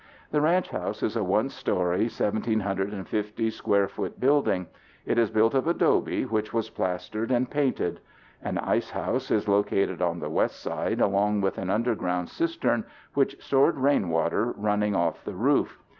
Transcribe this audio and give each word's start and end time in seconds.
The 0.31 0.41
ranch 0.41 0.71
house 0.71 1.03
is 1.03 1.15
a 1.15 1.23
one 1.23 1.49
story, 1.49 2.05
1,750 2.05 3.51
square 3.51 3.87
foot 3.87 4.19
building. 4.19 4.65
It 5.05 5.19
is 5.19 5.29
built 5.29 5.53
of 5.53 5.67
adobe 5.67 6.25
which 6.25 6.51
was 6.51 6.71
plastered 6.71 7.29
and 7.29 7.47
painted. 7.47 7.99
An 8.41 8.57
ice 8.57 8.89
house 8.89 9.29
is 9.29 9.47
located 9.47 10.01
on 10.01 10.19
the 10.19 10.29
west 10.31 10.59
side 10.59 11.01
along 11.01 11.41
with 11.41 11.59
an 11.59 11.69
underground 11.69 12.29
cistern 12.29 12.83
which 13.13 13.39
stored 13.45 13.77
rain 13.77 14.09
water 14.09 14.55
running 14.57 14.95
off 14.95 15.23
the 15.23 15.35
roof. 15.35 15.77